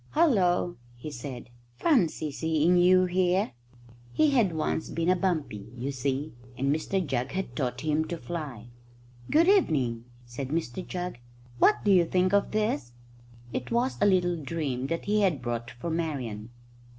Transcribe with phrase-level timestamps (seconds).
[0.15, 3.51] "Hullo!" he said; "fancy seeing you here!"
[4.11, 8.17] He had once been a bumpy, you see, and Mr Jugg had taught him to
[8.17, 8.69] fly.
[9.29, 11.19] "Good evening," said Mr Jugg;
[11.59, 12.93] "what do you think of this?"
[13.53, 16.49] It was a little dream that he had brought for Marian.